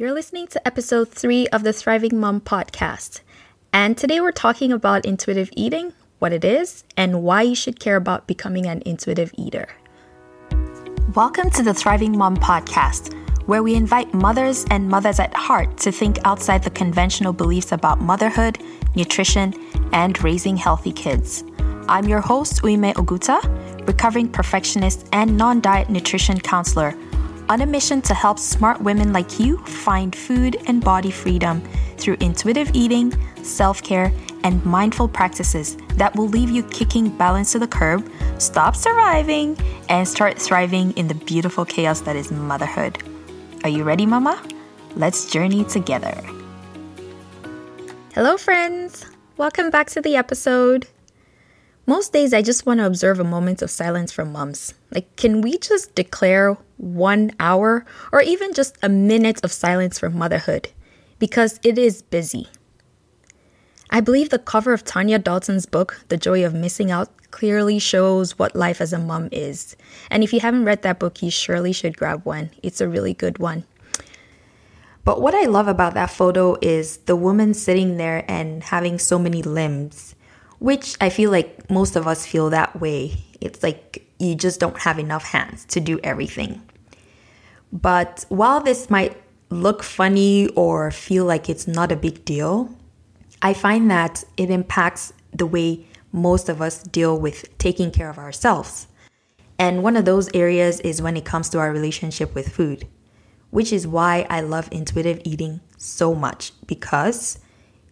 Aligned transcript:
You're 0.00 0.14
listening 0.14 0.46
to 0.46 0.66
episode 0.66 1.10
three 1.10 1.46
of 1.48 1.62
the 1.62 1.74
Thriving 1.74 2.18
Mom 2.18 2.40
podcast. 2.40 3.20
And 3.70 3.98
today 3.98 4.18
we're 4.18 4.32
talking 4.32 4.72
about 4.72 5.04
intuitive 5.04 5.50
eating, 5.52 5.92
what 6.20 6.32
it 6.32 6.42
is, 6.42 6.84
and 6.96 7.22
why 7.22 7.42
you 7.42 7.54
should 7.54 7.78
care 7.78 7.96
about 7.96 8.26
becoming 8.26 8.64
an 8.64 8.82
intuitive 8.86 9.30
eater. 9.36 9.68
Welcome 11.14 11.50
to 11.50 11.62
the 11.62 11.74
Thriving 11.74 12.16
Mom 12.16 12.38
podcast, 12.38 13.12
where 13.46 13.62
we 13.62 13.74
invite 13.74 14.14
mothers 14.14 14.64
and 14.70 14.88
mothers 14.88 15.20
at 15.20 15.34
heart 15.34 15.76
to 15.80 15.92
think 15.92 16.16
outside 16.24 16.62
the 16.62 16.70
conventional 16.70 17.34
beliefs 17.34 17.70
about 17.70 18.00
motherhood, 18.00 18.58
nutrition, 18.96 19.52
and 19.92 20.24
raising 20.24 20.56
healthy 20.56 20.92
kids. 20.92 21.44
I'm 21.88 22.08
your 22.08 22.22
host, 22.22 22.62
Uime 22.62 22.94
Oguta, 22.94 23.38
recovering 23.86 24.30
perfectionist 24.32 25.06
and 25.12 25.36
non 25.36 25.60
diet 25.60 25.90
nutrition 25.90 26.40
counselor 26.40 26.96
on 27.50 27.62
a 27.62 27.66
mission 27.66 28.00
to 28.00 28.14
help 28.14 28.38
smart 28.38 28.80
women 28.80 29.12
like 29.12 29.40
you 29.40 29.58
find 29.66 30.14
food 30.14 30.56
and 30.68 30.80
body 30.84 31.10
freedom 31.10 31.60
through 31.96 32.16
intuitive 32.20 32.70
eating, 32.74 33.12
self 33.42 33.82
care, 33.82 34.12
and 34.44 34.64
mindful 34.64 35.08
practices 35.08 35.76
that 35.96 36.14
will 36.14 36.28
leave 36.28 36.48
you 36.48 36.62
kicking 36.62 37.08
balance 37.18 37.50
to 37.50 37.58
the 37.58 37.66
curb, 37.66 38.08
stop 38.38 38.76
surviving, 38.76 39.58
and 39.88 40.06
start 40.06 40.38
thriving 40.38 40.92
in 40.92 41.08
the 41.08 41.14
beautiful 41.14 41.64
chaos 41.64 42.00
that 42.02 42.14
is 42.14 42.30
motherhood. 42.30 43.02
Are 43.64 43.68
you 43.68 43.82
ready, 43.82 44.06
Mama? 44.06 44.40
Let's 44.94 45.28
journey 45.28 45.64
together. 45.64 46.22
Hello, 48.14 48.36
friends! 48.36 49.06
Welcome 49.36 49.70
back 49.70 49.90
to 49.90 50.00
the 50.00 50.14
episode. 50.14 50.86
Most 51.90 52.12
days, 52.12 52.32
I 52.32 52.40
just 52.40 52.66
want 52.66 52.78
to 52.78 52.86
observe 52.86 53.18
a 53.18 53.24
moment 53.24 53.62
of 53.62 53.68
silence 53.68 54.12
from 54.12 54.30
moms. 54.30 54.74
Like, 54.92 55.16
can 55.16 55.40
we 55.40 55.58
just 55.58 55.92
declare 55.96 56.56
one 56.76 57.32
hour 57.40 57.84
or 58.12 58.22
even 58.22 58.54
just 58.54 58.78
a 58.80 58.88
minute 58.88 59.40
of 59.42 59.50
silence 59.50 59.98
for 59.98 60.08
motherhood? 60.08 60.70
Because 61.18 61.58
it 61.64 61.78
is 61.78 62.02
busy. 62.02 62.46
I 63.90 63.98
believe 63.98 64.28
the 64.28 64.38
cover 64.38 64.72
of 64.72 64.84
Tanya 64.84 65.18
Dalton's 65.18 65.66
book, 65.66 66.00
The 66.06 66.16
Joy 66.16 66.46
of 66.46 66.54
Missing 66.54 66.92
Out, 66.92 67.08
clearly 67.32 67.80
shows 67.80 68.38
what 68.38 68.54
life 68.54 68.80
as 68.80 68.92
a 68.92 68.98
mom 69.00 69.28
is. 69.32 69.74
And 70.12 70.22
if 70.22 70.32
you 70.32 70.38
haven't 70.38 70.66
read 70.66 70.82
that 70.82 71.00
book, 71.00 71.24
you 71.24 71.32
surely 71.32 71.72
should 71.72 71.96
grab 71.96 72.24
one. 72.24 72.50
It's 72.62 72.80
a 72.80 72.88
really 72.88 73.14
good 73.14 73.40
one. 73.40 73.64
But 75.02 75.20
what 75.20 75.34
I 75.34 75.46
love 75.46 75.66
about 75.66 75.94
that 75.94 76.12
photo 76.12 76.56
is 76.62 76.98
the 76.98 77.16
woman 77.16 77.52
sitting 77.52 77.96
there 77.96 78.24
and 78.28 78.62
having 78.62 79.00
so 79.00 79.18
many 79.18 79.42
limbs 79.42 80.14
which 80.60 80.96
I 81.00 81.08
feel 81.08 81.30
like 81.30 81.68
most 81.68 81.96
of 81.96 82.06
us 82.06 82.24
feel 82.24 82.50
that 82.50 82.80
way. 82.80 83.16
It's 83.40 83.62
like 83.62 84.06
you 84.18 84.34
just 84.36 84.60
don't 84.60 84.78
have 84.78 84.98
enough 84.98 85.24
hands 85.24 85.64
to 85.66 85.80
do 85.80 85.98
everything. 86.04 86.62
But 87.72 88.24
while 88.28 88.60
this 88.60 88.90
might 88.90 89.20
look 89.48 89.82
funny 89.82 90.48
or 90.48 90.90
feel 90.90 91.24
like 91.24 91.48
it's 91.48 91.66
not 91.66 91.90
a 91.90 91.96
big 91.96 92.24
deal, 92.24 92.76
I 93.42 93.54
find 93.54 93.90
that 93.90 94.22
it 94.36 94.50
impacts 94.50 95.12
the 95.32 95.46
way 95.46 95.86
most 96.12 96.48
of 96.48 96.60
us 96.60 96.82
deal 96.82 97.18
with 97.18 97.56
taking 97.58 97.90
care 97.90 98.10
of 98.10 98.18
ourselves. 98.18 98.86
And 99.58 99.82
one 99.82 99.96
of 99.96 100.04
those 100.04 100.28
areas 100.34 100.80
is 100.80 101.00
when 101.00 101.16
it 101.16 101.24
comes 101.24 101.48
to 101.50 101.58
our 101.58 101.72
relationship 101.72 102.34
with 102.34 102.48
food, 102.54 102.86
which 103.50 103.72
is 103.72 103.86
why 103.86 104.26
I 104.28 104.40
love 104.40 104.68
intuitive 104.70 105.22
eating 105.24 105.60
so 105.78 106.14
much 106.14 106.52
because 106.66 107.38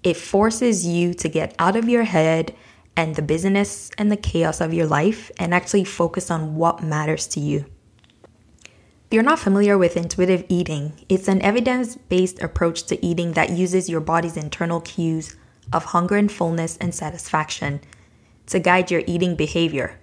it 0.03 0.17
forces 0.17 0.87
you 0.87 1.15
to 1.15 1.29
get 1.29 1.55
out 1.59 1.77
of 1.77 1.89
your 1.89 2.05
head 2.05 2.55
and 2.97 3.15
the 3.15 3.23
busyness 3.23 3.91
and 3.99 4.11
the 4.11 4.17
chaos 4.17 4.61
of 4.61 4.75
your 4.75 4.87
life 4.87 5.31
and 5.39 5.55
actually 5.55 5.85
focus 5.85 6.31
on 6.31 6.57
what 6.57 6.83
matters 6.83 7.27
to 7.29 7.41
you. 7.41 7.65
If 9.09 9.15
you're 9.15 9.23
not 9.23 9.39
familiar 9.39 9.79
with 9.79 9.97
intuitive 9.97 10.45
eating, 10.49 10.93
it's 11.09 11.29
an 11.29 11.41
evidence 11.41 11.97
based 11.97 12.43
approach 12.43 12.85
to 12.85 13.05
eating 13.05 13.33
that 13.33 13.51
uses 13.51 13.89
your 13.89 14.01
body's 14.01 14.37
internal 14.37 14.81
cues 14.81 15.37
of 15.73 15.87
hunger 15.87 16.17
and 16.17 16.31
fullness 16.31 16.77
and 16.77 16.95
satisfaction 16.95 17.81
to 18.47 18.59
guide 18.59 18.91
your 18.91 19.03
eating 19.07 19.35
behavior. 19.35 19.99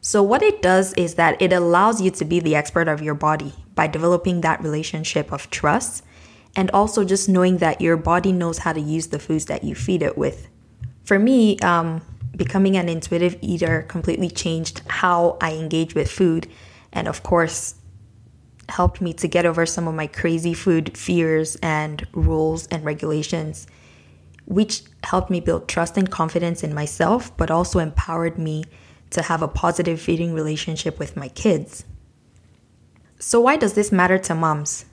So, 0.00 0.22
what 0.22 0.42
it 0.42 0.62
does 0.62 0.92
is 0.94 1.14
that 1.14 1.40
it 1.42 1.52
allows 1.52 2.00
you 2.00 2.10
to 2.12 2.24
be 2.24 2.40
the 2.40 2.54
expert 2.54 2.88
of 2.88 3.02
your 3.02 3.14
body 3.14 3.52
by 3.74 3.86
developing 3.88 4.40
that 4.40 4.62
relationship 4.62 5.32
of 5.32 5.50
trust 5.50 6.04
and 6.58 6.72
also 6.72 7.04
just 7.04 7.28
knowing 7.28 7.58
that 7.58 7.80
your 7.80 7.96
body 7.96 8.32
knows 8.32 8.58
how 8.58 8.72
to 8.72 8.80
use 8.80 9.06
the 9.06 9.18
foods 9.20 9.44
that 9.44 9.62
you 9.62 9.76
feed 9.76 10.02
it 10.02 10.18
with. 10.18 10.48
For 11.04 11.16
me, 11.16 11.56
um, 11.60 12.02
becoming 12.36 12.76
an 12.76 12.88
intuitive 12.88 13.36
eater 13.40 13.82
completely 13.82 14.28
changed 14.28 14.82
how 14.88 15.38
I 15.40 15.52
engage 15.52 15.94
with 15.94 16.10
food, 16.10 16.48
and 16.92 17.06
of 17.06 17.22
course, 17.22 17.76
helped 18.68 19.00
me 19.00 19.12
to 19.14 19.28
get 19.28 19.46
over 19.46 19.66
some 19.66 19.86
of 19.86 19.94
my 19.94 20.08
crazy 20.08 20.52
food 20.52 20.98
fears 20.98 21.56
and 21.62 22.04
rules 22.12 22.66
and 22.66 22.84
regulations, 22.84 23.68
which 24.44 24.82
helped 25.04 25.30
me 25.30 25.38
build 25.38 25.68
trust 25.68 25.96
and 25.96 26.10
confidence 26.10 26.64
in 26.64 26.74
myself, 26.74 27.34
but 27.36 27.52
also 27.52 27.78
empowered 27.78 28.36
me 28.36 28.64
to 29.10 29.22
have 29.22 29.42
a 29.42 29.48
positive 29.48 30.00
feeding 30.00 30.34
relationship 30.34 30.98
with 30.98 31.16
my 31.16 31.28
kids. 31.28 31.84
So, 33.20 33.40
why 33.40 33.56
does 33.56 33.74
this 33.74 33.92
matter 33.92 34.18
to 34.18 34.34
moms? 34.34 34.86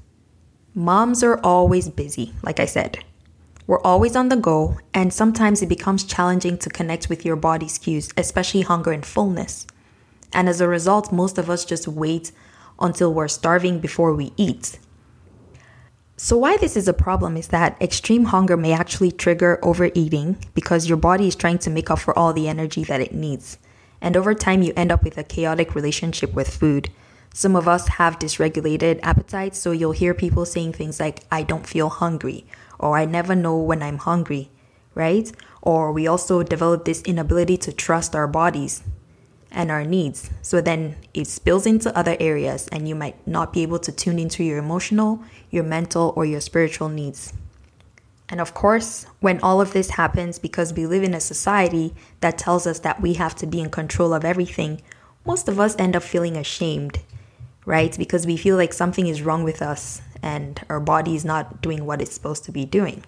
Moms 0.77 1.23
are 1.23 1.39
always 1.41 1.87
busy, 1.87 2.33
like 2.43 2.59
I 2.59 2.65
said. 2.65 3.01
We're 3.65 3.79
always 3.83 4.13
on 4.13 4.27
the 4.27 4.35
go, 4.35 4.77
and 4.93 5.13
sometimes 5.13 5.61
it 5.61 5.69
becomes 5.69 6.03
challenging 6.03 6.57
to 6.57 6.69
connect 6.69 7.07
with 7.07 7.23
your 7.23 7.37
body's 7.37 7.77
cues, 7.77 8.11
especially 8.17 8.59
hunger 8.59 8.91
and 8.91 9.05
fullness. 9.05 9.65
And 10.33 10.49
as 10.49 10.59
a 10.59 10.67
result, 10.67 11.13
most 11.13 11.37
of 11.37 11.49
us 11.49 11.63
just 11.63 11.87
wait 11.87 12.33
until 12.77 13.13
we're 13.13 13.29
starving 13.29 13.79
before 13.79 14.13
we 14.13 14.33
eat. 14.35 14.77
So, 16.17 16.37
why 16.37 16.57
this 16.57 16.75
is 16.75 16.89
a 16.89 16.93
problem 16.93 17.37
is 17.37 17.47
that 17.47 17.81
extreme 17.81 18.25
hunger 18.25 18.57
may 18.57 18.73
actually 18.73 19.13
trigger 19.13 19.59
overeating 19.63 20.35
because 20.55 20.89
your 20.89 20.97
body 20.97 21.29
is 21.29 21.37
trying 21.37 21.59
to 21.59 21.69
make 21.69 21.89
up 21.89 21.99
for 21.99 22.17
all 22.19 22.33
the 22.33 22.49
energy 22.49 22.83
that 22.83 22.99
it 22.99 23.13
needs. 23.13 23.57
And 24.01 24.17
over 24.17 24.33
time, 24.33 24.61
you 24.61 24.73
end 24.75 24.91
up 24.91 25.05
with 25.05 25.17
a 25.17 25.23
chaotic 25.23 25.73
relationship 25.73 26.33
with 26.33 26.53
food 26.53 26.89
some 27.35 27.57
of 27.57 27.67
us 27.67 27.89
have 27.89 28.17
dysregulated 28.17 28.97
appetites, 29.03 29.59
so 29.59 29.73
you'll 29.73 29.91
hear 29.91 30.13
people 30.13 30.45
saying 30.45 30.71
things 30.71 31.01
like, 31.01 31.23
I 31.29 31.43
don't 31.43 31.67
feel 31.67 31.89
hungry, 31.89 32.45
or 32.79 32.97
I 32.97 33.03
never 33.03 33.35
know 33.35 33.57
when 33.57 33.83
I'm 33.83 33.97
hungry, 33.97 34.51
right? 34.93 35.29
Or 35.61 35.91
we 35.91 36.07
also 36.07 36.43
develop 36.43 36.85
this 36.85 37.01
inability 37.01 37.57
to 37.57 37.73
trust 37.73 38.15
our 38.15 38.25
bodies 38.25 38.83
and 39.51 39.69
our 39.69 39.83
needs. 39.83 40.29
So 40.41 40.61
then 40.61 40.95
it 41.13 41.27
spills 41.27 41.65
into 41.65 41.93
other 41.93 42.15
areas, 42.21 42.69
and 42.69 42.87
you 42.87 42.95
might 42.95 43.27
not 43.27 43.51
be 43.51 43.63
able 43.63 43.79
to 43.79 43.91
tune 43.91 44.17
into 44.17 44.41
your 44.41 44.57
emotional, 44.57 45.21
your 45.51 45.65
mental, 45.65 46.13
or 46.15 46.23
your 46.23 46.39
spiritual 46.39 46.87
needs. 46.87 47.33
And 48.29 48.39
of 48.39 48.53
course, 48.53 49.07
when 49.19 49.41
all 49.41 49.59
of 49.59 49.73
this 49.73 49.89
happens, 49.89 50.39
because 50.39 50.71
we 50.71 50.87
live 50.87 51.03
in 51.03 51.13
a 51.13 51.19
society 51.19 51.95
that 52.21 52.37
tells 52.37 52.65
us 52.65 52.79
that 52.79 53.01
we 53.01 53.15
have 53.15 53.35
to 53.35 53.45
be 53.45 53.59
in 53.59 53.71
control 53.71 54.13
of 54.13 54.23
everything, 54.23 54.81
most 55.25 55.49
of 55.49 55.59
us 55.59 55.75
end 55.77 55.97
up 55.97 56.03
feeling 56.03 56.37
ashamed 56.37 56.99
right? 57.65 57.97
Because 57.97 58.25
we 58.25 58.37
feel 58.37 58.55
like 58.55 58.73
something 58.73 59.07
is 59.07 59.21
wrong 59.21 59.43
with 59.43 59.61
us 59.61 60.01
and 60.21 60.63
our 60.69 60.79
body 60.79 61.15
is 61.15 61.25
not 61.25 61.61
doing 61.61 61.85
what 61.85 62.01
it's 62.01 62.13
supposed 62.13 62.43
to 62.45 62.51
be 62.51 62.65
doing. 62.65 63.03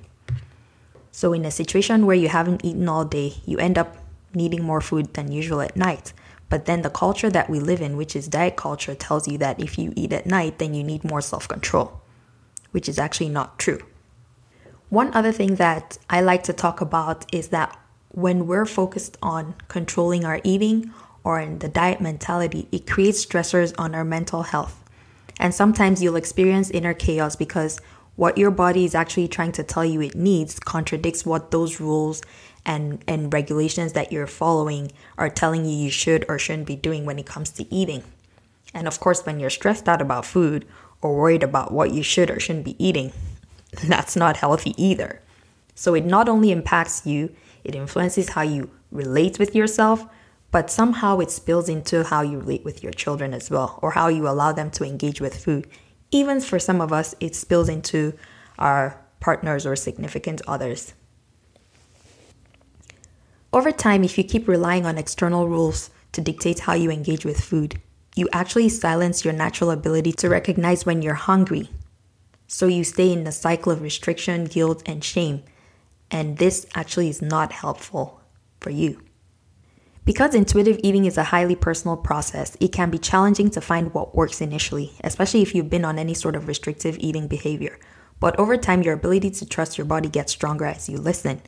So, 1.12 1.34
in 1.34 1.46
a 1.46 1.52
situation 1.52 2.06
where 2.06 2.16
you 2.16 2.28
haven't 2.28 2.64
eaten 2.64 2.88
all 2.88 3.06
day, 3.06 3.36
you 3.46 3.58
end 3.58 3.78
up 3.78 3.98
needing 4.34 4.64
more 4.64 4.82
food 4.82 5.14
than 5.16 5.32
usual 5.32 5.62
at 5.62 5.76
night. 5.76 6.14
But 6.50 6.66
then 6.66 6.82
the 6.82 6.90
culture 6.90 7.30
that 7.30 7.50
we 7.50 7.60
live 7.60 7.82
in, 7.82 7.98
which 7.98 8.16
is 8.16 8.28
diet 8.28 8.56
culture, 8.56 8.96
tells 8.96 9.28
you 9.28 9.38
that 9.40 9.60
if 9.60 9.78
you 9.78 9.94
eat 9.96 10.14
at 10.14 10.26
night, 10.26 10.60
then 10.60 10.74
you 10.74 10.84
need 10.84 11.04
more 11.04 11.22
self 11.22 11.48
control, 11.48 12.02
which 12.72 12.88
is 12.88 13.00
actually 13.00 13.30
not 13.30 13.60
true. 13.60 13.80
One 14.90 15.14
other 15.14 15.32
thing 15.32 15.56
that 15.56 15.98
I 16.10 16.22
like 16.22 16.44
to 16.44 16.54
talk 16.54 16.80
about 16.80 17.26
is 17.34 17.50
that 17.50 17.78
when 18.10 18.48
we're 18.48 18.66
focused 18.66 19.18
on 19.22 19.56
controlling 19.68 20.24
our 20.24 20.40
eating 20.44 20.94
or 21.28 21.42
in 21.42 21.60
the 21.60 21.68
diet 21.68 22.00
mentality, 22.00 22.70
it 22.72 22.88
creates 22.88 23.26
stressors 23.26 23.76
on 23.78 23.94
our 23.94 24.06
mental 24.06 24.44
health. 24.44 24.82
And 25.38 25.54
sometimes 25.54 26.02
you'll 26.02 26.16
experience 26.16 26.70
inner 26.70 26.94
chaos 26.94 27.36
because 27.36 27.82
what 28.16 28.38
your 28.38 28.50
body 28.50 28.86
is 28.86 28.96
actually 28.96 29.28
trying 29.28 29.52
to 29.52 29.64
tell 29.64 29.84
you 29.84 30.00
it 30.00 30.16
needs 30.16 30.58
contradicts 30.58 31.26
what 31.26 31.52
those 31.52 31.82
rules 31.82 32.22
and, 32.66 33.04
and 33.10 33.34
regulations 33.34 33.92
that 33.92 34.10
you're 34.10 34.26
following 34.26 34.90
are 35.18 35.30
telling 35.30 35.66
you 35.66 35.76
you 35.76 35.90
should 35.90 36.24
or 36.30 36.40
shouldn't 36.40 36.66
be 36.66 36.78
doing 36.78 37.06
when 37.06 37.20
it 37.20 37.26
comes 37.26 37.50
to 37.50 37.76
eating. 37.76 38.06
And 38.74 38.88
of 38.88 39.02
course, 39.02 39.26
when 39.26 39.38
you're 39.38 39.50
stressed 39.50 39.90
out 39.90 40.02
about 40.02 40.26
food 40.26 40.66
or 41.02 41.14
worried 41.14 41.44
about 41.44 41.74
what 41.74 41.92
you 41.92 42.04
should 42.04 42.32
or 42.32 42.40
shouldn't 42.40 42.64
be 42.64 42.82
eating, 42.82 43.12
that's 43.84 44.16
not 44.16 44.38
healthy 44.38 44.82
either. 44.82 45.22
So 45.76 45.94
it 45.94 46.06
not 46.06 46.30
only 46.30 46.52
impacts 46.54 47.06
you, 47.06 47.36
it 47.66 47.76
influences 47.76 48.30
how 48.30 48.44
you 48.44 48.70
relate 48.92 49.40
with 49.40 49.54
yourself, 49.54 50.06
but 50.52 50.72
somehow 50.72 51.20
it 51.20 51.32
spills 51.32 51.70
into 51.70 52.04
how 52.04 52.22
you 52.22 52.40
relate 52.40 52.64
with 52.64 52.84
your 52.84 52.94
children 52.94 53.34
as 53.34 53.50
well, 53.50 53.80
or 53.82 53.92
how 53.92 54.08
you 54.08 54.28
allow 54.28 54.52
them 54.52 54.72
to 54.72 54.84
engage 54.84 55.20
with 55.20 55.44
food. 55.44 55.68
Even 56.12 56.40
for 56.40 56.60
some 56.60 56.80
of 56.82 56.94
us, 56.94 57.14
it 57.20 57.36
spills 57.36 57.70
into 57.70 58.14
our 58.58 59.00
partners 59.20 59.66
or 59.66 59.76
significant 59.76 60.42
others. 60.48 60.94
Over 63.52 63.72
time, 63.72 64.04
if 64.04 64.18
you 64.18 64.24
keep 64.24 64.48
relying 64.48 64.86
on 64.86 64.98
external 64.98 65.48
rules 65.48 65.90
to 66.12 66.22
dictate 66.22 66.60
how 66.60 66.74
you 66.74 66.92
engage 66.92 67.26
with 67.26 67.42
food, 67.42 67.82
you 68.16 68.28
actually 68.34 68.70
silence 68.70 69.24
your 69.24 69.34
natural 69.34 69.72
ability 69.72 70.12
to 70.14 70.30
recognize 70.30 70.86
when 70.86 71.02
you're 71.02 71.14
hungry. 71.14 71.70
So 72.48 72.68
you 72.68 72.84
stay 72.84 73.12
in 73.12 73.26
the 73.26 73.32
cycle 73.32 73.72
of 73.72 73.82
restriction, 73.82 74.46
guilt, 74.46 74.82
and 74.86 75.04
shame. 75.04 75.44
And 76.10 76.38
this 76.38 76.66
actually 76.74 77.10
is 77.10 77.22
not 77.22 77.52
helpful 77.52 78.22
for 78.60 78.70
you. 78.70 79.02
Because 80.08 80.34
intuitive 80.34 80.80
eating 80.84 81.04
is 81.04 81.18
a 81.18 81.26
highly 81.26 81.58
personal 81.58 81.98
process, 81.98 82.56
it 82.62 82.72
can 82.72 82.90
be 82.90 82.98
challenging 82.98 83.50
to 83.50 83.60
find 83.60 83.94
what 83.94 84.16
works 84.16 84.40
initially, 84.40 84.94
especially 85.04 85.42
if 85.42 85.54
you've 85.54 85.70
been 85.70 85.84
on 85.84 86.00
any 86.00 86.14
sort 86.14 86.38
of 86.38 86.48
restrictive 86.48 86.96
eating 87.02 87.28
behavior. 87.28 87.78
But 88.22 88.40
over 88.40 88.56
time, 88.56 88.84
your 88.84 88.94
ability 88.94 89.32
to 89.32 89.46
trust 89.46 89.78
your 89.78 89.84
body 89.84 90.08
gets 90.08 90.32
stronger 90.32 90.64
as 90.64 90.88
you 90.88 90.98
listen 90.98 91.42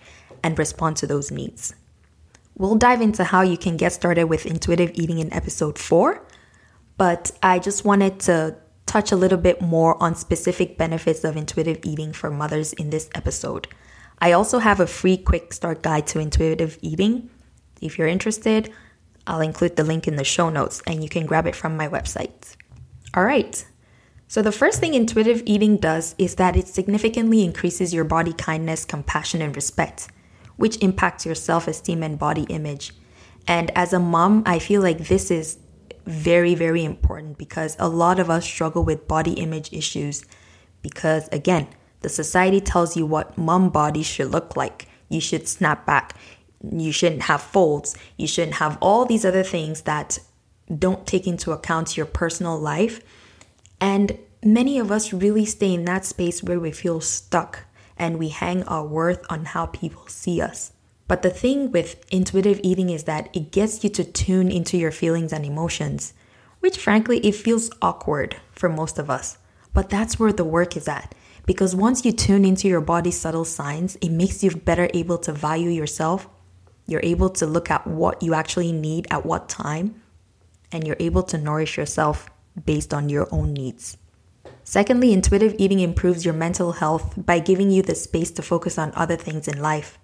and 0.43 0.59
respond 0.59 0.97
to 0.97 1.07
those 1.07 1.31
needs. 1.31 1.73
We'll 2.57 2.75
dive 2.75 2.99
into 2.99 3.23
how 3.23 3.43
you 3.43 3.57
can 3.57 3.77
get 3.77 3.93
started 3.93 4.25
with 4.25 4.45
intuitive 4.45 4.91
eating 4.93 5.19
in 5.19 5.33
episode 5.33 5.79
4, 5.79 6.21
but 6.97 7.31
I 7.41 7.59
just 7.59 7.85
wanted 7.85 8.19
to 8.27 8.57
touch 8.85 9.13
a 9.13 9.15
little 9.15 9.37
bit 9.37 9.61
more 9.61 9.95
on 10.03 10.15
specific 10.15 10.77
benefits 10.77 11.23
of 11.23 11.37
intuitive 11.37 11.79
eating 11.83 12.11
for 12.11 12.29
mothers 12.29 12.73
in 12.73 12.89
this 12.89 13.09
episode. 13.15 13.69
I 14.19 14.33
also 14.33 14.59
have 14.59 14.81
a 14.81 14.85
free 14.85 15.15
quick 15.15 15.53
start 15.53 15.81
guide 15.81 16.07
to 16.07 16.19
intuitive 16.19 16.77
eating 16.81 17.29
if 17.81 17.97
you're 17.97 18.07
interested, 18.07 18.71
I'll 19.27 19.41
include 19.41 19.75
the 19.75 19.83
link 19.83 20.07
in 20.07 20.15
the 20.15 20.23
show 20.23 20.49
notes 20.49 20.81
and 20.87 21.03
you 21.03 21.09
can 21.09 21.25
grab 21.25 21.45
it 21.45 21.55
from 21.55 21.77
my 21.77 21.87
website. 21.87 22.55
All 23.13 23.23
right. 23.23 23.65
So, 24.27 24.41
the 24.41 24.51
first 24.51 24.79
thing 24.79 24.93
intuitive 24.93 25.41
eating 25.45 25.77
does 25.77 26.13
is 26.17 26.35
that 26.35 26.55
it 26.55 26.67
significantly 26.67 27.43
increases 27.43 27.93
your 27.93 28.03
body 28.03 28.33
kindness, 28.33 28.85
compassion, 28.85 29.41
and 29.41 29.55
respect, 29.55 30.07
which 30.55 30.77
impacts 30.83 31.25
your 31.25 31.33
self 31.33 31.67
esteem 31.67 32.03
and 32.03 32.19
body 32.19 32.43
image. 32.43 32.93
And 33.47 33.71
as 33.75 33.91
a 33.91 33.99
mom, 33.99 34.43
I 34.45 34.59
feel 34.59 34.81
like 34.81 35.07
this 35.07 35.31
is 35.31 35.57
very, 36.05 36.53
very 36.53 36.83
important 36.83 37.39
because 37.39 37.75
a 37.79 37.89
lot 37.89 38.19
of 38.19 38.29
us 38.29 38.45
struggle 38.45 38.83
with 38.83 39.07
body 39.07 39.33
image 39.33 39.73
issues 39.73 40.25
because, 40.83 41.27
again, 41.31 41.67
the 42.01 42.09
society 42.09 42.61
tells 42.61 42.95
you 42.95 43.05
what 43.05 43.37
mom 43.37 43.69
body 43.69 44.03
should 44.03 44.29
look 44.29 44.55
like. 44.55 44.87
You 45.09 45.19
should 45.19 45.47
snap 45.47 45.87
back 45.87 46.15
you 46.61 46.91
shouldn't 46.91 47.23
have 47.23 47.41
folds, 47.41 47.95
you 48.17 48.27
shouldn't 48.27 48.55
have 48.55 48.77
all 48.81 49.05
these 49.05 49.25
other 49.25 49.43
things 49.43 49.81
that 49.83 50.19
don't 50.77 51.07
take 51.07 51.25
into 51.25 51.51
account 51.51 51.97
your 51.97 52.05
personal 52.05 52.59
life. 52.59 53.01
And 53.81 54.17
many 54.43 54.77
of 54.77 54.91
us 54.91 55.13
really 55.13 55.45
stay 55.45 55.73
in 55.73 55.85
that 55.85 56.05
space 56.05 56.43
where 56.43 56.59
we 56.59 56.71
feel 56.71 57.01
stuck 57.01 57.65
and 57.97 58.17
we 58.17 58.29
hang 58.29 58.63
our 58.63 58.85
worth 58.85 59.25
on 59.29 59.45
how 59.45 59.65
people 59.67 60.07
see 60.07 60.41
us. 60.41 60.71
But 61.07 61.23
the 61.23 61.31
thing 61.31 61.71
with 61.71 62.05
intuitive 62.11 62.59
eating 62.63 62.89
is 62.89 63.05
that 63.05 63.29
it 63.35 63.51
gets 63.51 63.83
you 63.83 63.89
to 63.91 64.03
tune 64.03 64.51
into 64.51 64.77
your 64.77 64.91
feelings 64.91 65.33
and 65.33 65.43
emotions, 65.43 66.13
which 66.59 66.77
frankly, 66.77 67.17
it 67.19 67.35
feels 67.35 67.71
awkward 67.81 68.37
for 68.51 68.69
most 68.69 68.99
of 68.99 69.09
us. 69.09 69.37
But 69.73 69.89
that's 69.89 70.19
where 70.19 70.33
the 70.33 70.43
work 70.43 70.77
is 70.77 70.87
at. 70.87 71.15
Because 71.45 71.75
once 71.75 72.05
you 72.05 72.11
tune 72.11 72.45
into 72.45 72.67
your 72.67 72.81
body's 72.81 73.19
subtle 73.19 73.45
signs, 73.45 73.95
it 73.97 74.09
makes 74.09 74.43
you 74.43 74.51
better 74.51 74.87
able 74.93 75.17
to 75.19 75.33
value 75.33 75.71
yourself 75.71 76.29
you're 76.89 77.01
able 77.03 77.29
to 77.29 77.45
look 77.45 77.69
at 77.69 77.85
what 77.85 78.21
you 78.23 78.33
actually 78.33 78.71
need 78.71 79.07
at 79.11 79.25
what 79.25 79.49
time, 79.49 80.01
and 80.71 80.85
you're 80.85 80.97
able 80.99 81.23
to 81.23 81.37
nourish 81.37 81.77
yourself 81.77 82.29
based 82.65 82.93
on 82.93 83.09
your 83.09 83.27
own 83.31 83.53
needs. 83.53 83.97
Secondly, 84.63 85.13
intuitive 85.13 85.55
eating 85.57 85.79
improves 85.79 86.25
your 86.25 86.33
mental 86.33 86.73
health 86.73 87.13
by 87.17 87.39
giving 87.39 87.71
you 87.71 87.81
the 87.81 87.95
space 87.95 88.31
to 88.31 88.41
focus 88.41 88.77
on 88.77 88.91
other 88.95 89.15
things 89.15 89.47
in 89.47 89.61
life. 89.61 89.97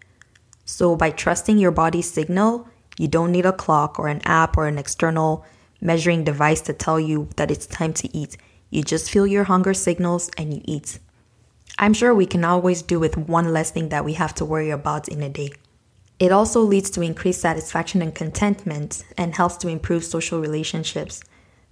So, 0.65 0.95
by 0.95 1.11
trusting 1.11 1.59
your 1.59 1.71
body's 1.71 2.11
signal, 2.11 2.67
you 2.97 3.07
don't 3.07 3.31
need 3.31 3.45
a 3.45 3.53
clock 3.53 3.99
or 3.99 4.07
an 4.07 4.21
app 4.25 4.57
or 4.57 4.67
an 4.67 4.77
external 4.77 5.45
measuring 5.81 6.23
device 6.23 6.61
to 6.61 6.73
tell 6.73 6.99
you 6.99 7.29
that 7.35 7.51
it's 7.51 7.67
time 7.67 7.93
to 7.93 8.17
eat. 8.17 8.37
You 8.69 8.81
just 8.83 9.11
feel 9.11 9.27
your 9.27 9.43
hunger 9.43 9.73
signals 9.73 10.31
and 10.37 10.53
you 10.53 10.61
eat. 10.65 10.99
I'm 11.77 11.93
sure 11.93 12.15
we 12.15 12.25
can 12.25 12.43
always 12.43 12.81
do 12.81 12.99
with 12.99 13.17
one 13.17 13.51
less 13.53 13.69
thing 13.71 13.89
that 13.89 14.05
we 14.05 14.13
have 14.13 14.33
to 14.35 14.45
worry 14.45 14.69
about 14.69 15.07
in 15.07 15.21
a 15.21 15.29
day. 15.29 15.51
It 16.17 16.31
also 16.31 16.61
leads 16.61 16.89
to 16.91 17.01
increased 17.01 17.41
satisfaction 17.41 18.01
and 18.01 18.15
contentment 18.15 19.03
and 19.17 19.35
helps 19.35 19.57
to 19.57 19.67
improve 19.67 20.05
social 20.05 20.39
relationships. 20.39 21.21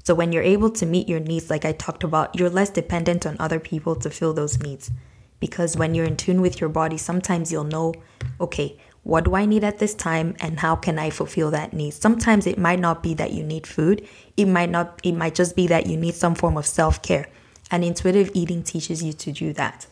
So, 0.03 0.13
when 0.13 0.33
you're 0.33 0.43
able 0.43 0.69
to 0.71 0.85
meet 0.85 1.07
your 1.07 1.21
needs, 1.21 1.49
like 1.49 1.63
I 1.63 1.71
talked 1.71 2.03
about, 2.03 2.37
you're 2.37 2.49
less 2.49 2.69
dependent 2.69 3.25
on 3.25 3.37
other 3.39 3.59
people 3.59 3.95
to 3.95 4.09
fill 4.09 4.33
those 4.33 4.59
needs. 4.59 4.91
Because 5.39 5.77
when 5.77 5.95
you're 5.95 6.05
in 6.05 6.17
tune 6.17 6.41
with 6.41 6.59
your 6.59 6.69
body, 6.69 6.97
sometimes 6.97 7.51
you'll 7.51 7.63
know, 7.63 7.93
okay, 8.41 8.77
what 9.03 9.25
do 9.25 9.35
I 9.35 9.45
need 9.45 9.63
at 9.63 9.79
this 9.79 9.93
time 9.93 10.35
and 10.39 10.59
how 10.59 10.75
can 10.75 10.97
I 10.97 11.09
fulfill 11.09 11.51
that 11.51 11.73
need? 11.73 11.93
Sometimes 11.93 12.47
it 12.47 12.57
might 12.57 12.79
not 12.79 13.03
be 13.03 13.13
that 13.15 13.31
you 13.31 13.43
need 13.43 13.67
food. 13.67 14.07
It 14.37 14.45
might 14.45 14.69
not 14.69 14.99
it 15.03 15.13
might 15.13 15.35
just 15.35 15.55
be 15.55 15.67
that 15.67 15.87
you 15.87 15.97
need 15.97 16.15
some 16.15 16.35
form 16.35 16.57
of 16.57 16.65
self-care. 16.65 17.27
And 17.71 17.83
intuitive 17.83 18.31
eating 18.33 18.63
teaches 18.63 19.03
you 19.03 19.13
to 19.13 19.31
do 19.31 19.53
that. 19.53 19.87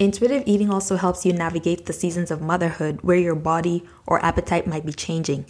Intuitive 0.00 0.44
eating 0.46 0.70
also 0.70 0.96
helps 0.96 1.26
you 1.26 1.32
navigate 1.34 1.84
the 1.84 1.92
seasons 1.92 2.30
of 2.30 2.40
motherhood 2.40 3.00
where 3.02 3.18
your 3.18 3.34
body 3.34 3.84
or 4.06 4.24
appetite 4.24 4.66
might 4.66 4.86
be 4.86 4.94
changing. 4.94 5.44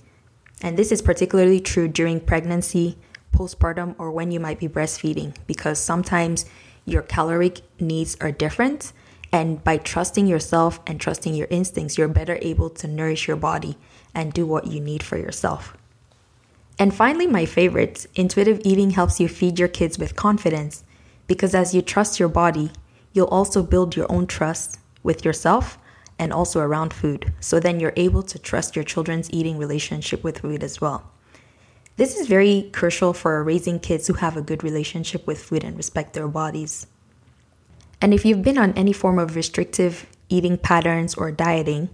And 0.60 0.76
this 0.76 0.90
is 0.90 1.00
particularly 1.00 1.60
true 1.60 1.86
during 1.86 2.18
pregnancy, 2.18 2.98
postpartum, 3.32 3.94
or 3.96 4.10
when 4.10 4.32
you 4.32 4.40
might 4.40 4.58
be 4.58 4.66
breastfeeding 4.66 5.36
because 5.46 5.78
sometimes 5.78 6.46
your 6.84 7.00
caloric 7.00 7.60
needs 7.78 8.16
are 8.20 8.32
different. 8.32 8.92
And 9.30 9.62
by 9.62 9.76
trusting 9.76 10.26
yourself 10.26 10.80
and 10.84 11.00
trusting 11.00 11.36
your 11.36 11.46
instincts, 11.48 11.96
you're 11.96 12.08
better 12.08 12.36
able 12.42 12.70
to 12.70 12.88
nourish 12.88 13.28
your 13.28 13.36
body 13.36 13.78
and 14.16 14.32
do 14.32 14.44
what 14.44 14.66
you 14.66 14.80
need 14.80 15.04
for 15.04 15.16
yourself. 15.16 15.76
And 16.76 16.92
finally, 16.92 17.28
my 17.28 17.46
favorite 17.46 18.08
intuitive 18.16 18.62
eating 18.64 18.90
helps 18.90 19.20
you 19.20 19.28
feed 19.28 19.60
your 19.60 19.68
kids 19.68 19.96
with 19.96 20.16
confidence 20.16 20.82
because 21.28 21.54
as 21.54 21.72
you 21.72 21.82
trust 21.82 22.18
your 22.18 22.28
body, 22.28 22.72
you'll 23.12 23.26
also 23.26 23.62
build 23.62 23.96
your 23.96 24.10
own 24.10 24.26
trust 24.26 24.78
with 25.02 25.24
yourself 25.24 25.78
and 26.18 26.32
also 26.32 26.60
around 26.60 26.92
food. 26.92 27.32
So 27.40 27.58
then 27.58 27.80
you're 27.80 27.94
able 27.96 28.22
to 28.24 28.38
trust 28.38 28.76
your 28.76 28.84
children's 28.84 29.30
eating 29.32 29.56
relationship 29.56 30.22
with 30.22 30.40
food 30.40 30.62
as 30.62 30.80
well. 30.80 31.10
This 31.96 32.16
is 32.18 32.28
very 32.28 32.70
crucial 32.72 33.12
for 33.12 33.42
raising 33.42 33.80
kids 33.80 34.06
who 34.06 34.14
have 34.14 34.36
a 34.36 34.42
good 34.42 34.62
relationship 34.62 35.26
with 35.26 35.42
food 35.42 35.64
and 35.64 35.76
respect 35.76 36.14
their 36.14 36.28
bodies. 36.28 36.86
And 38.00 38.14
if 38.14 38.24
you've 38.24 38.42
been 38.42 38.58
on 38.58 38.72
any 38.72 38.92
form 38.92 39.18
of 39.18 39.36
restrictive 39.36 40.06
eating 40.28 40.56
patterns 40.56 41.14
or 41.14 41.32
dieting, 41.32 41.90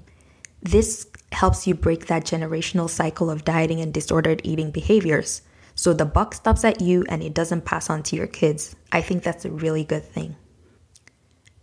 this 0.62 1.08
helps 1.32 1.66
you 1.66 1.74
break 1.74 2.06
that 2.06 2.24
generational 2.24 2.88
cycle 2.88 3.30
of 3.30 3.44
dieting 3.44 3.80
and 3.80 3.92
disordered 3.92 4.40
eating 4.44 4.70
behaviors. 4.70 5.42
So 5.74 5.92
the 5.92 6.04
buck 6.04 6.34
stops 6.34 6.64
at 6.64 6.80
you 6.80 7.04
and 7.08 7.22
it 7.22 7.34
doesn't 7.34 7.64
pass 7.64 7.90
on 7.90 8.02
to 8.04 8.16
your 8.16 8.26
kids. 8.26 8.76
I 8.92 9.00
think 9.00 9.22
that's 9.22 9.44
a 9.44 9.50
really 9.50 9.84
good 9.84 10.04
thing. 10.04 10.36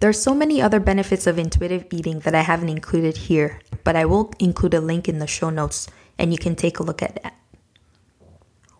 There 0.03 0.09
are 0.09 0.11
so 0.27 0.35
many 0.35 0.61
other 0.61 0.81
benefits 0.81 1.27
of 1.27 1.39
intuitive 1.39 1.85
eating 1.89 2.19
that 2.19 2.35
I 2.35 2.41
haven't 2.41 2.67
included 2.67 3.15
here, 3.15 3.61
but 3.85 3.95
I 3.95 4.03
will 4.03 4.33
include 4.37 4.73
a 4.73 4.81
link 4.81 5.07
in 5.07 5.19
the 5.19 5.27
show 5.27 5.49
notes 5.49 5.87
and 6.17 6.33
you 6.33 6.37
can 6.37 6.57
take 6.57 6.79
a 6.79 6.83
look 6.83 7.01
at 7.01 7.23
that. 7.23 7.37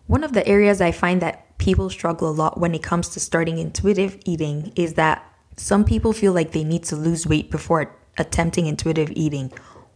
One 0.06 0.22
of 0.22 0.34
the 0.34 0.46
areas 0.46 0.82
I 0.82 0.92
find 0.92 1.22
that 1.22 1.56
people 1.56 1.88
struggle 1.88 2.28
a 2.28 2.30
lot 2.30 2.60
when 2.60 2.74
it 2.74 2.82
comes 2.82 3.08
to 3.08 3.20
starting 3.20 3.56
intuitive 3.56 4.18
eating 4.26 4.70
is 4.76 5.00
that 5.00 5.24
some 5.56 5.82
people 5.82 6.12
feel 6.12 6.34
like 6.34 6.52
they 6.52 6.62
need 6.62 6.84
to 6.84 6.94
lose 6.94 7.26
weight 7.26 7.50
before 7.50 7.96
attempting 8.18 8.66
intuitive 8.66 9.10
eating, 9.12 9.50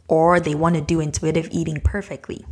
or 0.09 0.41
they 0.41 0.55
want 0.55 0.77
to 0.77 0.81
do 0.81 0.99
intuitive 0.99 1.51
eating 1.51 1.83
perfectly. 1.83 2.47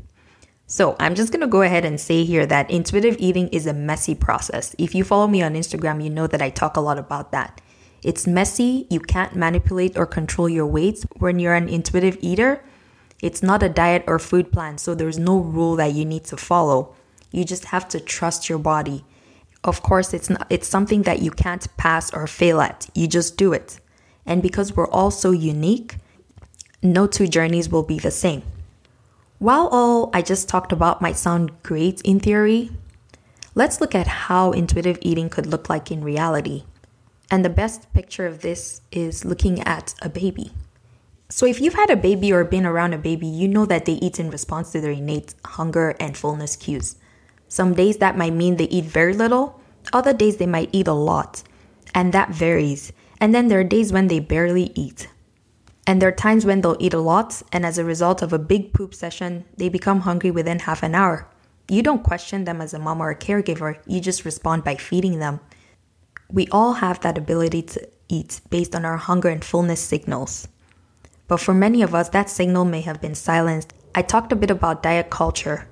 So, 0.66 0.96
I'm 1.00 1.14
just 1.14 1.32
gonna 1.32 1.46
go 1.46 1.62
ahead 1.62 1.86
and 1.86 1.98
say 1.98 2.24
here 2.24 2.44
that 2.44 2.70
intuitive 2.70 3.16
eating 3.18 3.48
is 3.48 3.66
a 3.66 3.72
messy 3.72 4.14
process. 4.14 4.76
If 4.76 4.94
you 4.94 5.02
follow 5.02 5.28
me 5.28 5.40
on 5.40 5.54
Instagram, 5.54 6.04
you 6.04 6.10
know 6.10 6.26
that 6.26 6.42
I 6.42 6.50
talk 6.50 6.76
a 6.76 6.80
lot 6.82 6.98
about 6.98 7.32
that. 7.32 7.62
It's 8.02 8.26
messy. 8.26 8.86
You 8.90 9.00
can't 9.00 9.34
manipulate 9.34 9.96
or 9.96 10.06
control 10.06 10.48
your 10.48 10.66
weights 10.66 11.04
when 11.18 11.38
you're 11.38 11.54
an 11.54 11.68
intuitive 11.68 12.18
eater. 12.20 12.62
It's 13.22 13.42
not 13.42 13.62
a 13.62 13.68
diet 13.68 14.04
or 14.06 14.18
food 14.18 14.52
plan, 14.52 14.78
so 14.78 14.94
there's 14.94 15.18
no 15.18 15.38
rule 15.38 15.76
that 15.76 15.94
you 15.94 16.04
need 16.04 16.24
to 16.24 16.36
follow. 16.36 16.94
You 17.30 17.44
just 17.44 17.66
have 17.66 17.88
to 17.88 18.00
trust 18.00 18.48
your 18.48 18.58
body. 18.58 19.04
Of 19.64 19.82
course, 19.82 20.14
it's 20.14 20.30
not 20.30 20.46
it's 20.50 20.68
something 20.68 21.02
that 21.02 21.20
you 21.20 21.30
can't 21.30 21.66
pass 21.76 22.12
or 22.14 22.26
fail 22.26 22.60
at. 22.60 22.88
You 22.94 23.08
just 23.08 23.36
do 23.36 23.52
it. 23.52 23.80
And 24.24 24.42
because 24.42 24.76
we're 24.76 24.88
all 24.88 25.10
so 25.10 25.30
unique, 25.30 25.96
no 26.82 27.06
two 27.06 27.26
journeys 27.26 27.68
will 27.68 27.82
be 27.82 27.98
the 27.98 28.10
same. 28.10 28.42
While 29.38 29.68
all 29.68 30.10
I 30.14 30.22
just 30.22 30.48
talked 30.48 30.72
about 30.72 31.02
might 31.02 31.16
sound 31.16 31.62
great 31.62 32.00
in 32.02 32.20
theory, 32.20 32.70
let's 33.54 33.80
look 33.80 33.94
at 33.94 34.06
how 34.06 34.52
intuitive 34.52 34.98
eating 35.00 35.28
could 35.28 35.46
look 35.46 35.68
like 35.68 35.90
in 35.90 36.02
reality. 36.04 36.64
And 37.30 37.44
the 37.44 37.50
best 37.50 37.92
picture 37.92 38.26
of 38.26 38.42
this 38.42 38.82
is 38.92 39.24
looking 39.24 39.60
at 39.62 39.94
a 40.00 40.08
baby. 40.08 40.52
So, 41.28 41.44
if 41.44 41.60
you've 41.60 41.74
had 41.74 41.90
a 41.90 41.96
baby 41.96 42.32
or 42.32 42.44
been 42.44 42.64
around 42.64 42.92
a 42.92 42.98
baby, 42.98 43.26
you 43.26 43.48
know 43.48 43.66
that 43.66 43.84
they 43.84 43.94
eat 43.94 44.20
in 44.20 44.30
response 44.30 44.70
to 44.72 44.80
their 44.80 44.92
innate 44.92 45.34
hunger 45.44 45.96
and 45.98 46.16
fullness 46.16 46.54
cues. 46.54 46.96
Some 47.48 47.74
days 47.74 47.96
that 47.96 48.16
might 48.16 48.32
mean 48.32 48.56
they 48.56 48.68
eat 48.68 48.84
very 48.84 49.12
little, 49.12 49.60
other 49.92 50.12
days 50.12 50.36
they 50.36 50.46
might 50.46 50.70
eat 50.70 50.86
a 50.86 50.92
lot, 50.92 51.42
and 51.92 52.12
that 52.12 52.30
varies. 52.30 52.92
And 53.20 53.34
then 53.34 53.48
there 53.48 53.58
are 53.58 53.64
days 53.64 53.92
when 53.92 54.06
they 54.06 54.20
barely 54.20 54.70
eat. 54.76 55.08
And 55.84 56.00
there 56.00 56.08
are 56.10 56.12
times 56.12 56.46
when 56.46 56.60
they'll 56.60 56.76
eat 56.78 56.94
a 56.94 57.00
lot, 57.00 57.42
and 57.50 57.66
as 57.66 57.78
a 57.78 57.84
result 57.84 58.22
of 58.22 58.32
a 58.32 58.38
big 58.38 58.72
poop 58.72 58.94
session, 58.94 59.46
they 59.56 59.68
become 59.68 60.00
hungry 60.00 60.30
within 60.30 60.60
half 60.60 60.84
an 60.84 60.94
hour. 60.94 61.28
You 61.68 61.82
don't 61.82 62.04
question 62.04 62.44
them 62.44 62.60
as 62.60 62.72
a 62.72 62.78
mom 62.78 63.00
or 63.00 63.10
a 63.10 63.18
caregiver, 63.18 63.78
you 63.84 64.00
just 64.00 64.24
respond 64.24 64.62
by 64.62 64.76
feeding 64.76 65.18
them 65.18 65.40
we 66.30 66.46
all 66.48 66.74
have 66.74 67.00
that 67.00 67.18
ability 67.18 67.62
to 67.62 67.88
eat 68.08 68.40
based 68.50 68.74
on 68.74 68.84
our 68.84 68.96
hunger 68.96 69.28
and 69.28 69.44
fullness 69.44 69.80
signals. 69.80 70.48
But 71.28 71.40
for 71.40 71.54
many 71.54 71.82
of 71.82 71.94
us, 71.94 72.08
that 72.10 72.30
signal 72.30 72.64
may 72.64 72.80
have 72.82 73.00
been 73.00 73.14
silenced. 73.14 73.72
I 73.94 74.02
talked 74.02 74.32
a 74.32 74.36
bit 74.36 74.50
about 74.50 74.82
diet 74.82 75.10
culture, 75.10 75.66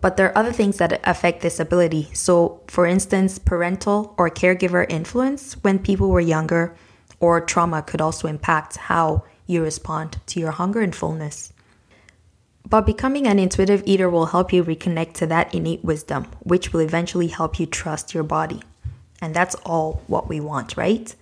but 0.00 0.16
there 0.16 0.28
are 0.28 0.38
other 0.38 0.52
things 0.52 0.78
that 0.78 1.00
affect 1.04 1.42
this 1.42 1.60
ability. 1.60 2.10
So, 2.14 2.60
for 2.68 2.86
instance, 2.86 3.38
parental 3.38 4.14
or 4.16 4.30
caregiver 4.30 4.86
influence 4.88 5.54
when 5.62 5.78
people 5.78 6.10
were 6.10 6.20
younger, 6.20 6.74
or 7.20 7.40
trauma 7.40 7.82
could 7.82 8.00
also 8.00 8.28
impact 8.28 8.76
how 8.76 9.24
you 9.46 9.62
respond 9.62 10.18
to 10.26 10.40
your 10.40 10.52
hunger 10.52 10.80
and 10.80 10.94
fullness. 10.94 11.52
But 12.66 12.86
becoming 12.86 13.26
an 13.26 13.38
intuitive 13.38 13.82
eater 13.84 14.08
will 14.08 14.26
help 14.26 14.52
you 14.52 14.64
reconnect 14.64 15.14
to 15.14 15.26
that 15.26 15.54
innate 15.54 15.84
wisdom, 15.84 16.26
which 16.40 16.72
will 16.72 16.80
eventually 16.80 17.28
help 17.28 17.60
you 17.60 17.66
trust 17.66 18.14
your 18.14 18.24
body. 18.24 18.62
And 19.24 19.32
that's 19.32 19.54
all 19.64 20.02
what 20.06 20.28
we 20.28 20.38
want, 20.38 20.76
right? 20.76 21.14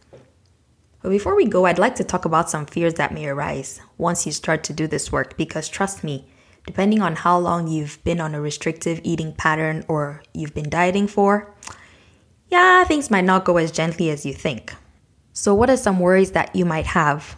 But 1.02 1.10
before 1.10 1.36
we 1.36 1.46
go, 1.46 1.66
I'd 1.66 1.78
like 1.78 1.94
to 1.96 2.04
talk 2.04 2.24
about 2.24 2.50
some 2.50 2.66
fears 2.66 2.94
that 2.94 3.14
may 3.14 3.28
arise 3.28 3.80
once 3.96 4.26
you 4.26 4.32
start 4.32 4.64
to 4.64 4.72
do 4.72 4.88
this 4.88 5.12
work 5.12 5.36
because 5.36 5.68
trust 5.68 6.02
me, 6.02 6.26
depending 6.66 7.00
on 7.00 7.14
how 7.14 7.38
long 7.38 7.68
you've 7.68 8.02
been 8.02 8.20
on 8.20 8.34
a 8.34 8.40
restrictive 8.40 9.00
eating 9.04 9.32
pattern 9.32 9.84
or 9.86 10.20
you've 10.34 10.52
been 10.52 10.68
dieting 10.68 11.06
for, 11.06 11.54
yeah, 12.48 12.82
things 12.82 13.08
might 13.08 13.24
not 13.24 13.44
go 13.44 13.56
as 13.56 13.70
gently 13.70 14.10
as 14.10 14.26
you 14.26 14.34
think. 14.34 14.74
So, 15.32 15.54
what 15.54 15.70
are 15.70 15.76
some 15.76 16.00
worries 16.00 16.32
that 16.32 16.56
you 16.56 16.64
might 16.64 16.86
have? 16.86 17.36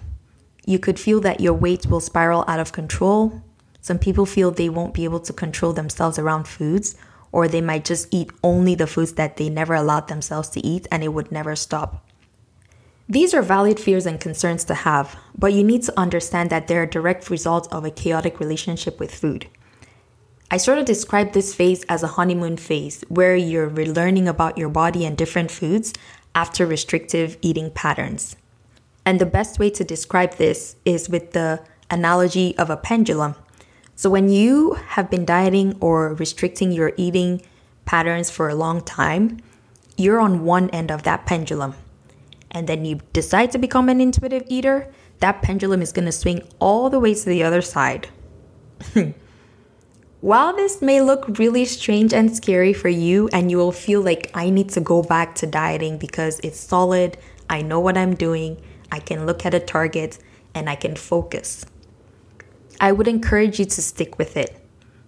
You 0.64 0.78
could 0.78 0.98
feel 0.98 1.20
that 1.20 1.40
your 1.40 1.52
weight 1.52 1.84
will 1.84 2.00
spiral 2.00 2.46
out 2.48 2.58
of 2.58 2.72
control. 2.72 3.42
Some 3.82 3.98
people 3.98 4.24
feel 4.24 4.50
they 4.50 4.70
won't 4.70 4.94
be 4.94 5.04
able 5.04 5.20
to 5.20 5.32
control 5.34 5.74
themselves 5.74 6.18
around 6.18 6.48
foods, 6.48 6.96
or 7.34 7.48
they 7.48 7.60
might 7.60 7.84
just 7.84 8.06
eat 8.14 8.30
only 8.44 8.76
the 8.76 8.86
foods 8.86 9.14
that 9.14 9.36
they 9.36 9.50
never 9.50 9.74
allowed 9.74 10.06
themselves 10.06 10.48
to 10.48 10.64
eat 10.64 10.86
and 10.92 11.02
it 11.02 11.08
would 11.08 11.32
never 11.32 11.56
stop. 11.56 12.06
These 13.08 13.34
are 13.34 13.42
valid 13.42 13.80
fears 13.80 14.06
and 14.06 14.20
concerns 14.20 14.62
to 14.66 14.74
have, 14.74 15.16
but 15.36 15.52
you 15.52 15.64
need 15.64 15.82
to 15.82 15.98
understand 15.98 16.48
that 16.50 16.68
they're 16.68 16.84
a 16.84 16.88
direct 16.88 17.28
result 17.28 17.66
of 17.72 17.84
a 17.84 17.90
chaotic 17.90 18.38
relationship 18.38 19.00
with 19.00 19.12
food. 19.12 19.48
I 20.48 20.58
sort 20.58 20.78
of 20.78 20.84
describe 20.84 21.32
this 21.32 21.52
phase 21.52 21.82
as 21.88 22.04
a 22.04 22.14
honeymoon 22.14 22.56
phase 22.56 23.02
where 23.08 23.34
you're 23.34 23.68
relearning 23.68 24.28
about 24.28 24.56
your 24.56 24.68
body 24.68 25.04
and 25.04 25.16
different 25.16 25.50
foods 25.50 25.92
after 26.36 26.64
restrictive 26.64 27.36
eating 27.42 27.72
patterns. 27.72 28.36
And 29.04 29.20
the 29.20 29.26
best 29.26 29.58
way 29.58 29.70
to 29.70 29.82
describe 29.82 30.36
this 30.36 30.76
is 30.84 31.08
with 31.08 31.32
the 31.32 31.64
analogy 31.90 32.56
of 32.58 32.70
a 32.70 32.76
pendulum. 32.76 33.34
So, 33.96 34.10
when 34.10 34.28
you 34.28 34.74
have 34.74 35.10
been 35.10 35.24
dieting 35.24 35.76
or 35.80 36.14
restricting 36.14 36.72
your 36.72 36.92
eating 36.96 37.42
patterns 37.84 38.30
for 38.30 38.48
a 38.48 38.54
long 38.54 38.80
time, 38.80 39.38
you're 39.96 40.20
on 40.20 40.44
one 40.44 40.70
end 40.70 40.90
of 40.90 41.04
that 41.04 41.26
pendulum 41.26 41.74
and 42.54 42.68
then 42.68 42.84
you 42.84 43.00
decide 43.12 43.50
to 43.50 43.58
become 43.58 43.88
an 43.88 44.00
intuitive 44.00 44.44
eater, 44.46 44.90
that 45.18 45.42
pendulum 45.42 45.82
is 45.82 45.92
going 45.92 46.06
to 46.06 46.12
swing 46.12 46.48
all 46.60 46.88
the 46.88 47.00
way 47.00 47.12
to 47.12 47.24
the 47.24 47.42
other 47.42 47.60
side. 47.60 48.08
While 50.20 50.56
this 50.56 50.80
may 50.80 51.02
look 51.02 51.38
really 51.38 51.64
strange 51.64 52.14
and 52.14 52.34
scary 52.34 52.72
for 52.72 52.88
you, 52.88 53.28
and 53.32 53.50
you 53.50 53.58
will 53.58 53.72
feel 53.72 54.00
like 54.00 54.30
I 54.34 54.48
need 54.48 54.70
to 54.70 54.80
go 54.80 55.02
back 55.02 55.34
to 55.36 55.46
dieting 55.46 55.98
because 55.98 56.40
it's 56.40 56.58
solid, 56.58 57.18
I 57.50 57.60
know 57.60 57.80
what 57.80 57.98
I'm 57.98 58.14
doing, 58.14 58.62
I 58.90 59.00
can 59.00 59.26
look 59.26 59.44
at 59.44 59.52
a 59.52 59.60
target, 59.60 60.18
and 60.54 60.70
I 60.70 60.76
can 60.76 60.94
focus. 60.94 61.66
I 62.80 62.92
would 62.92 63.08
encourage 63.08 63.58
you 63.58 63.64
to 63.66 63.82
stick 63.82 64.18
with 64.18 64.36
it 64.36 64.60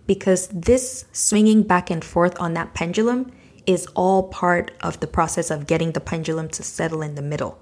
because 0.06 0.48
this 0.48 1.04
swinging 1.12 1.62
back 1.62 1.90
and 1.90 2.04
forth 2.04 2.40
on 2.40 2.54
that 2.54 2.74
pendulum 2.74 3.32
is 3.66 3.86
all 3.94 4.28
part 4.28 4.70
of 4.80 5.00
the 5.00 5.06
process 5.06 5.50
of 5.50 5.66
getting 5.66 5.92
the 5.92 6.00
pendulum 6.00 6.48
to 6.50 6.62
settle 6.62 7.02
in 7.02 7.16
the 7.16 7.22
middle. 7.22 7.58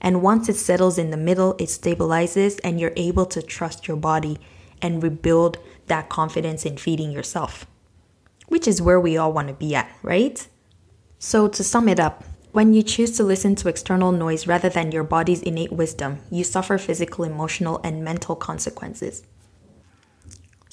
And 0.00 0.22
once 0.22 0.48
it 0.48 0.56
settles 0.56 0.98
in 0.98 1.10
the 1.10 1.16
middle, 1.16 1.52
it 1.58 1.68
stabilizes 1.68 2.58
and 2.64 2.80
you're 2.80 2.94
able 2.96 3.26
to 3.26 3.42
trust 3.42 3.86
your 3.86 3.96
body 3.96 4.38
and 4.80 5.02
rebuild 5.02 5.58
that 5.86 6.08
confidence 6.08 6.64
in 6.64 6.76
feeding 6.76 7.12
yourself, 7.12 7.66
which 8.48 8.66
is 8.66 8.82
where 8.82 9.00
we 9.00 9.16
all 9.16 9.32
want 9.32 9.48
to 9.48 9.54
be 9.54 9.74
at, 9.74 9.90
right? 10.02 10.48
So, 11.18 11.46
to 11.46 11.62
sum 11.62 11.88
it 11.88 12.00
up, 12.00 12.24
when 12.50 12.74
you 12.74 12.82
choose 12.82 13.16
to 13.16 13.22
listen 13.22 13.54
to 13.56 13.68
external 13.68 14.12
noise 14.12 14.46
rather 14.46 14.68
than 14.68 14.92
your 14.92 15.04
body's 15.04 15.40
innate 15.40 15.72
wisdom, 15.72 16.18
you 16.30 16.42
suffer 16.42 16.78
physical, 16.78 17.24
emotional, 17.24 17.80
and 17.84 18.04
mental 18.04 18.34
consequences. 18.34 19.22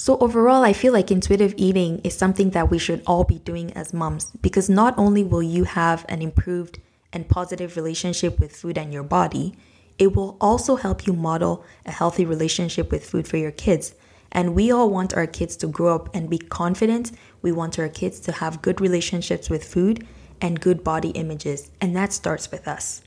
So, 0.02 0.18
overall, 0.20 0.64
I 0.64 0.72
feel 0.72 0.94
like 0.94 1.12
intuitive 1.12 1.54
eating 1.58 2.00
is 2.06 2.18
something 2.18 2.52
that 2.52 2.72
we 2.72 2.78
should 2.78 3.04
all 3.06 3.26
be 3.26 3.40
doing 3.40 3.74
as 3.74 3.94
moms 3.94 4.32
because 4.42 4.70
not 4.70 4.98
only 4.98 5.26
will 5.26 5.44
you 5.44 5.66
have 5.66 6.06
an 6.08 6.22
improved 6.22 6.80
and 7.12 7.28
positive 7.28 7.76
relationship 7.76 8.40
with 8.40 8.56
food 8.56 8.78
and 8.78 8.94
your 8.94 9.04
body, 9.04 9.58
it 9.98 10.16
will 10.16 10.38
also 10.40 10.78
help 10.78 11.06
you 11.06 11.12
model 11.12 11.66
a 11.86 11.92
healthy 11.92 12.24
relationship 12.24 12.94
with 12.94 13.06
food 13.06 13.28
for 13.28 13.36
your 13.36 13.52
kids. 13.52 13.94
And 14.32 14.56
we 14.56 14.72
all 14.72 14.90
want 14.90 15.16
our 15.16 15.28
kids 15.28 15.58
to 15.58 15.68
grow 15.68 15.96
up 15.96 16.16
and 16.16 16.30
be 16.30 16.38
confident. 16.38 17.12
We 17.42 17.52
want 17.52 17.78
our 17.78 17.90
kids 17.90 18.22
to 18.22 18.32
have 18.32 18.62
good 18.62 18.80
relationships 18.80 19.50
with 19.50 19.66
food 19.66 20.08
and 20.40 20.62
good 20.62 20.82
body 20.82 21.10
images. 21.10 21.72
And 21.82 21.94
that 21.98 22.14
starts 22.14 22.50
with 22.50 22.70
us. 22.70 23.02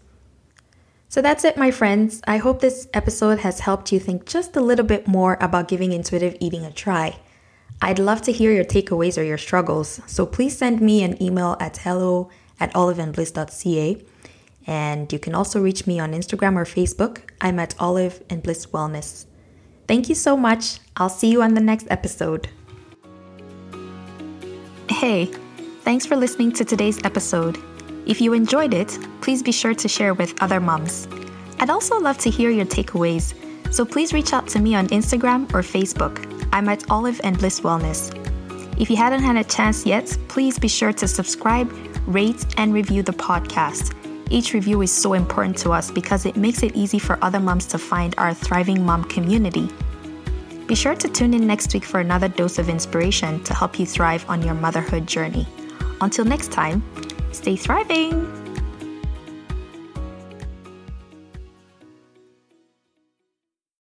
So 1.12 1.20
that's 1.20 1.44
it, 1.44 1.58
my 1.58 1.70
friends. 1.70 2.22
I 2.26 2.38
hope 2.38 2.62
this 2.62 2.88
episode 2.94 3.40
has 3.40 3.60
helped 3.60 3.92
you 3.92 4.00
think 4.00 4.24
just 4.24 4.56
a 4.56 4.62
little 4.62 4.86
bit 4.86 5.06
more 5.06 5.36
about 5.42 5.68
giving 5.68 5.92
intuitive 5.92 6.38
eating 6.40 6.64
a 6.64 6.72
try. 6.72 7.18
I'd 7.82 7.98
love 7.98 8.22
to 8.22 8.32
hear 8.32 8.50
your 8.50 8.64
takeaways 8.64 9.18
or 9.18 9.22
your 9.22 9.36
struggles, 9.36 10.00
so 10.06 10.24
please 10.24 10.56
send 10.56 10.80
me 10.80 11.02
an 11.02 11.22
email 11.22 11.58
at 11.60 11.76
hello 11.76 12.30
at 12.58 12.72
oliveandbliss.ca. 12.72 14.02
And 14.66 15.12
you 15.12 15.18
can 15.18 15.34
also 15.34 15.60
reach 15.60 15.86
me 15.86 16.00
on 16.00 16.14
Instagram 16.14 16.56
or 16.56 16.64
Facebook. 16.64 17.18
I'm 17.42 17.58
at 17.58 17.74
Olive 17.78 18.22
and 18.30 18.42
Bliss 18.42 18.64
Wellness. 18.68 19.26
Thank 19.86 20.08
you 20.08 20.14
so 20.14 20.34
much. 20.34 20.78
I'll 20.96 21.10
see 21.10 21.30
you 21.30 21.42
on 21.42 21.52
the 21.52 21.60
next 21.60 21.88
episode. 21.90 22.48
Hey, 24.88 25.26
thanks 25.82 26.06
for 26.06 26.16
listening 26.16 26.52
to 26.52 26.64
today's 26.64 27.04
episode. 27.04 27.58
If 28.04 28.20
you 28.20 28.32
enjoyed 28.32 28.74
it, 28.74 28.98
please 29.20 29.42
be 29.42 29.52
sure 29.52 29.74
to 29.74 29.88
share 29.88 30.14
with 30.14 30.34
other 30.42 30.60
moms. 30.60 31.06
I'd 31.60 31.70
also 31.70 31.98
love 32.00 32.18
to 32.18 32.30
hear 32.30 32.50
your 32.50 32.66
takeaways, 32.66 33.34
so 33.72 33.84
please 33.84 34.12
reach 34.12 34.32
out 34.32 34.48
to 34.48 34.58
me 34.58 34.74
on 34.74 34.88
Instagram 34.88 35.44
or 35.54 35.62
Facebook. 35.62 36.28
I'm 36.52 36.68
at 36.68 36.90
Olive 36.90 37.20
and 37.22 37.38
Bliss 37.38 37.60
Wellness. 37.60 38.10
If 38.80 38.90
you 38.90 38.96
hadn't 38.96 39.22
had 39.22 39.36
a 39.36 39.44
chance 39.44 39.86
yet, 39.86 40.16
please 40.26 40.58
be 40.58 40.66
sure 40.66 40.92
to 40.94 41.06
subscribe, 41.06 41.72
rate, 42.06 42.44
and 42.56 42.74
review 42.74 43.02
the 43.02 43.12
podcast. 43.12 43.94
Each 44.30 44.52
review 44.54 44.82
is 44.82 44.90
so 44.90 45.12
important 45.12 45.56
to 45.58 45.70
us 45.70 45.90
because 45.90 46.26
it 46.26 46.36
makes 46.36 46.62
it 46.62 46.74
easy 46.74 46.98
for 46.98 47.18
other 47.22 47.38
moms 47.38 47.66
to 47.66 47.78
find 47.78 48.14
our 48.18 48.34
thriving 48.34 48.84
mom 48.84 49.04
community. 49.04 49.68
Be 50.66 50.74
sure 50.74 50.94
to 50.94 51.08
tune 51.08 51.34
in 51.34 51.46
next 51.46 51.72
week 51.74 51.84
for 51.84 52.00
another 52.00 52.28
dose 52.28 52.58
of 52.58 52.68
inspiration 52.68 53.44
to 53.44 53.54
help 53.54 53.78
you 53.78 53.86
thrive 53.86 54.24
on 54.28 54.42
your 54.42 54.54
motherhood 54.54 55.06
journey. 55.06 55.46
Until 56.00 56.24
next 56.24 56.50
time, 56.50 56.82
Stay 57.32 57.56
thriving! 57.56 58.41